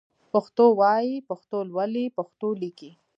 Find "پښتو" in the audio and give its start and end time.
0.33-0.65, 1.29-1.57, 2.17-2.47